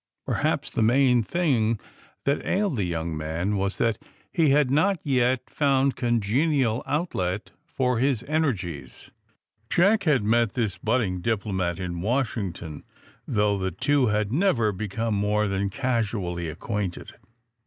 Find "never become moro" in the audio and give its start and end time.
14.33-15.47